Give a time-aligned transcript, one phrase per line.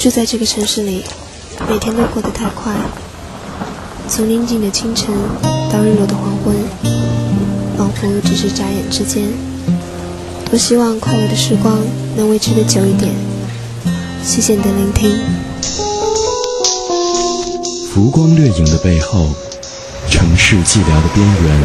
[0.00, 1.04] 住在这个城市里，
[1.68, 2.72] 每天都过得太快。
[4.08, 5.14] 从宁静的清晨
[5.70, 6.56] 到日落的黄昏，
[7.76, 9.28] 仿佛只是眨眼之间。
[10.48, 11.76] 多希望快乐的时光
[12.16, 13.12] 能维持的久一点。
[14.24, 15.20] 谢谢你的聆听。
[17.92, 19.28] 浮光掠影的背后，
[20.08, 21.60] 城市寂寥的边缘，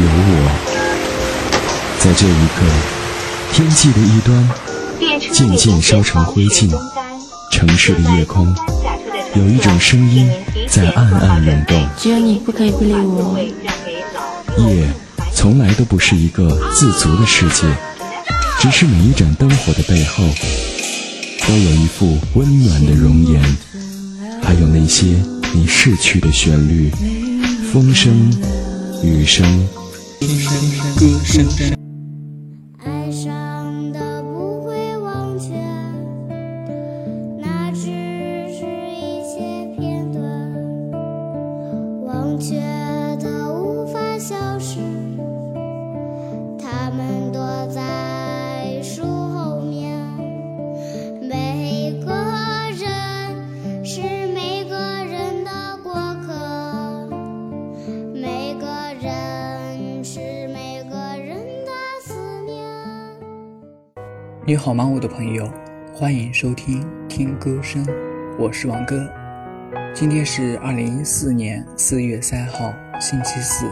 [0.00, 0.48] 有我，
[2.00, 2.64] 在这一刻，
[3.52, 4.48] 天际的一端
[5.30, 6.70] 渐渐烧成灰烬。
[7.54, 8.52] 城市的夜空，
[9.36, 10.28] 有一种声音
[10.68, 11.88] 在暗暗涌动。
[11.96, 13.38] 只有你不可以不理我。
[14.58, 14.88] 夜
[15.32, 17.62] 从来都不是一个自足的世界，
[18.58, 20.24] 只是每一盏灯火的背后，
[21.46, 23.40] 都有一副温暖的容颜，
[24.42, 25.04] 还有那些
[25.52, 26.90] 你逝去的旋律，
[27.72, 28.32] 风声、
[29.04, 29.46] 雨声、
[30.98, 31.83] 歌声。
[64.46, 65.50] 你好吗，我的朋友？
[65.94, 67.82] 欢迎收听听歌声，
[68.38, 69.08] 我是王哥。
[69.94, 73.66] 今天是二零一四年四月三号，星期四。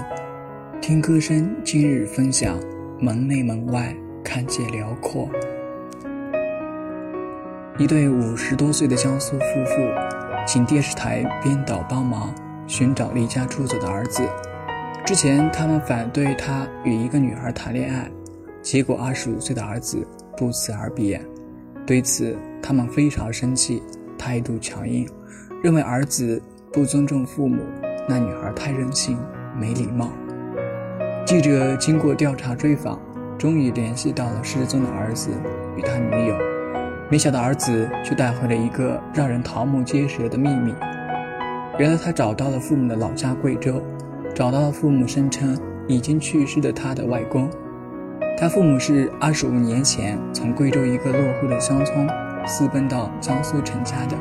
[0.81, 2.59] 听歌声今日分享：
[2.99, 5.29] 门内门外看见辽阔。
[7.77, 12.35] 一对五十多岁的江苏夫妇，请电视台编导帮忙
[12.67, 14.27] 寻找离家出走的儿子。
[15.05, 18.11] 之前他们反对他与一个女孩谈恋爱，
[18.63, 20.03] 结果二十五岁的儿子。
[20.43, 21.25] 不辞而别，
[21.87, 23.81] 对此他们非常生气，
[24.19, 25.09] 态度强硬，
[25.63, 27.63] 认为儿子不尊重父母，
[28.09, 29.17] 那女孩太任性，
[29.57, 30.09] 没礼貌。
[31.25, 33.01] 记者经过调查追访，
[33.39, 35.31] 终于联系到了失踪的儿子
[35.77, 36.37] 与他女友，
[37.09, 40.75] 没想到儿子却带回了一个让人瞠目结舌的秘密。
[41.79, 43.81] 原来他找到了父母的老家贵州，
[44.35, 45.57] 找到了父母声称
[45.87, 47.49] 已经去世的他的外公。
[48.37, 52.09] 他父母是二十五年前从贵州一个落后的乡村
[52.45, 54.17] 私奔到江苏成家的，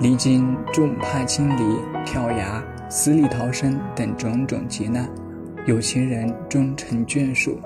[0.00, 5.06] 历经众叛亲离、跳崖、死里逃生等种种劫难，
[5.66, 7.58] 有情人终成眷属。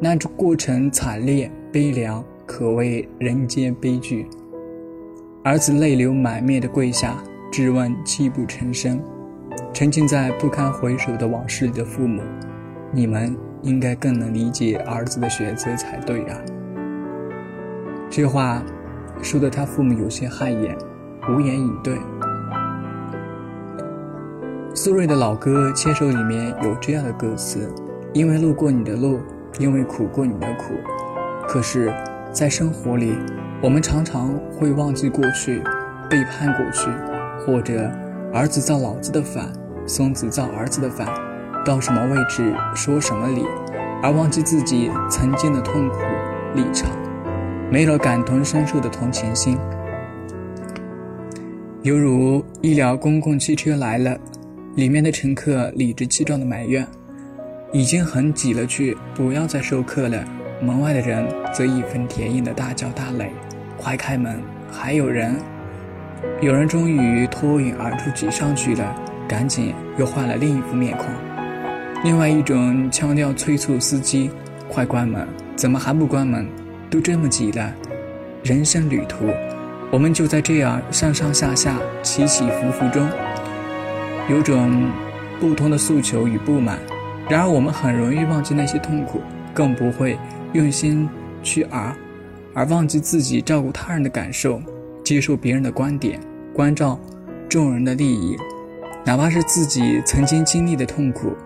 [0.00, 4.26] 那过程惨烈悲凉，可谓人间悲剧。
[5.44, 9.00] 儿子泪流满面的跪下，质问泣不成声。
[9.72, 12.22] 沉浸在不堪回首的往事里的父母，
[12.92, 13.36] 你们。
[13.62, 16.36] 应该更能理解儿子的选择才对啊！
[18.10, 18.62] 这话
[19.22, 20.76] 说的他父母有些汗颜，
[21.28, 21.98] 无言以对。
[24.74, 27.68] 苏芮的老歌《牵手》里面有这样的歌词
[28.14, 29.20] ：“因为路过你的路，
[29.58, 30.74] 因为苦过你的苦。”
[31.46, 31.92] 可是，
[32.32, 33.14] 在生活里，
[33.62, 35.62] 我们常常会忘记过去，
[36.08, 36.88] 背叛过去，
[37.44, 37.90] 或者
[38.32, 39.52] 儿子造老子的反，
[39.86, 41.08] 孙子造儿子的反。
[41.64, 43.44] 到什么位置说什么理，
[44.02, 45.96] 而忘记自己曾经的痛苦
[46.54, 46.90] 立场，
[47.70, 49.58] 没了感同身受的同情心。
[51.82, 54.16] 犹如一辆公共汽车来了，
[54.74, 56.86] 里面的乘客理直气壮的埋怨
[57.72, 60.24] ：“已经很挤了，去不要再授课了。”
[60.62, 63.28] 门外的人则义愤填膺的大叫大擂
[63.80, 65.34] ：“快开门，还有人！”
[66.42, 68.94] 有人终于脱颖而出挤上去了，
[69.26, 71.06] 赶紧又换了另一副面孔。
[72.02, 74.30] 另外一种腔调催促司机
[74.70, 75.28] ：“快关门！
[75.54, 76.48] 怎么还不关门？
[76.88, 77.74] 都这么急了。”
[78.42, 79.26] 人生旅途，
[79.90, 83.06] 我们就在这样上上下下、起起伏伏中，
[84.30, 84.90] 有种
[85.38, 86.78] 不同的诉求与不满。
[87.28, 89.20] 然而，我们很容易忘记那些痛苦，
[89.52, 90.18] 更不会
[90.54, 91.06] 用心
[91.42, 91.94] 去而，
[92.54, 94.62] 而忘记自己照顾他人的感受，
[95.04, 96.18] 接受别人的观点，
[96.54, 96.98] 关照
[97.46, 98.38] 众人的利益，
[99.04, 101.36] 哪怕是自己曾经经历的痛苦。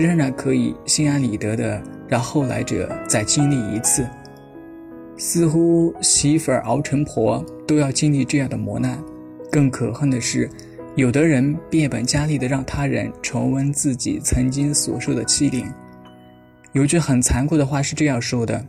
[0.00, 4.08] 仍然可以心安理得的让后来者再经历一次，
[5.18, 8.98] 似乎媳妇儿熬成婆都要经历这样的磨难。
[9.52, 10.48] 更可恨的是，
[10.96, 15.70] 有的人变本加厉的让他人重温自己曾经所受的欺凌。
[16.72, 18.64] 有句很残酷的话是这样说的：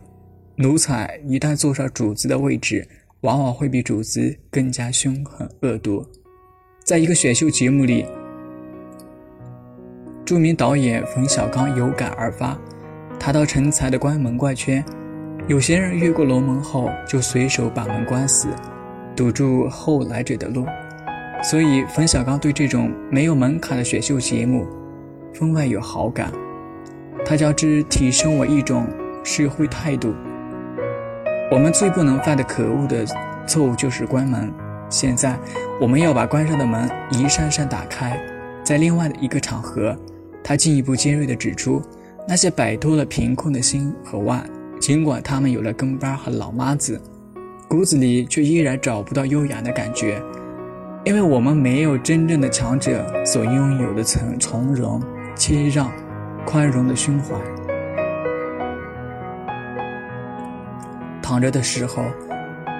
[0.56, 2.86] 奴才一旦坐上主子的位置，
[3.22, 6.04] 往往会比主子更加凶狠恶毒。
[6.84, 8.04] 在一个选秀节目里。
[10.24, 12.56] 著名导演冯小刚有感而发，
[13.18, 14.84] 谈到成才的关门怪圈。
[15.48, 18.48] 有些人越过龙门后就随手把门关死，
[19.16, 20.64] 堵住后来者的路。
[21.42, 24.64] 所以，冯小刚对这种没有门槛的选秀节目，
[25.34, 26.30] 分外有好感。
[27.24, 28.86] 他叫之提升为一种
[29.24, 30.14] 社会态度。
[31.50, 33.04] 我们最不能犯的可恶的
[33.44, 34.52] 错误就是关门。
[34.88, 35.36] 现在，
[35.80, 38.16] 我们要把关上的门一扇扇打开。
[38.62, 39.96] 在另外的一个场合，
[40.44, 41.80] 他进一步尖锐地指出，
[42.26, 44.44] 那些摆脱了贫困的心和腕，
[44.80, 47.00] 尽管他们有了跟班和老妈子，
[47.68, 50.20] 骨子里却依然找不到优雅的感觉。
[51.04, 55.02] 因为我们没有真正的强者所拥有的从从容、
[55.34, 55.90] 谦让、
[56.46, 57.34] 宽容的胸怀。
[61.20, 62.04] 躺着的时候，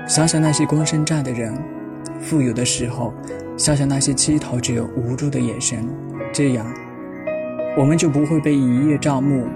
[0.06, 1.52] 想想那些光身站的人；
[2.20, 3.12] 富有的时候，
[3.56, 5.88] 想想那些乞讨者无助的眼神。
[6.32, 6.64] 这样，
[7.74, 9.46] 我们就不会被一叶障目，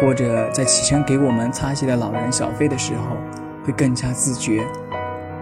[0.00, 3.16] 或者在起身给我们擦鞋的老人小费的时候，
[3.62, 4.66] 会更加自觉，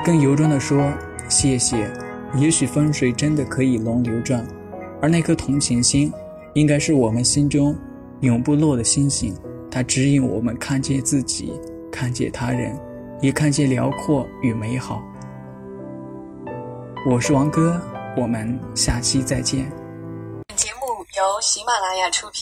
[0.05, 0.93] 更由衷地说
[1.29, 1.89] 谢谢。
[2.35, 4.45] 也许风水真的可以轮流转，
[5.01, 6.13] 而那颗同情心，
[6.55, 7.77] 应该是我们心中
[8.21, 9.33] 永不落的星星，
[9.71, 11.53] 它指引我们看见自己，
[11.93, 12.77] 看见他人，
[13.21, 15.01] 也看见辽阔与美好。
[17.09, 17.81] 我是王哥，
[18.17, 19.80] 我们下期再见。
[21.21, 22.39] 由喜马拉雅出品。